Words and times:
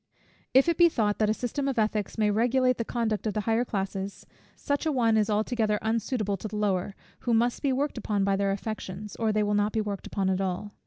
If 0.55 0.67
it 0.67 0.77
be 0.79 0.89
thought 0.89 1.19
that 1.19 1.29
a 1.29 1.33
system 1.35 1.67
of 1.67 1.77
ethics 1.77 2.17
may 2.17 2.31
regulate 2.31 2.79
the 2.79 2.83
conduct 2.83 3.27
of 3.27 3.35
the 3.35 3.41
higher 3.41 3.63
classes; 3.63 4.25
such 4.55 4.87
an 4.87 4.95
one 4.95 5.15
is 5.15 5.29
altogether 5.29 5.77
unsuitable 5.83 6.37
to 6.37 6.47
the 6.47 6.55
lower, 6.57 6.95
who 7.19 7.35
must 7.35 7.61
be 7.61 7.71
worked 7.71 7.99
upon 7.99 8.23
by 8.23 8.35
their 8.35 8.49
affections, 8.49 9.15
or 9.17 9.31
they 9.31 9.43
will 9.43 9.53
not 9.53 9.73
be 9.73 9.79
worked 9.81 10.07
upon 10.07 10.31
at 10.31 10.41
all. 10.41 10.73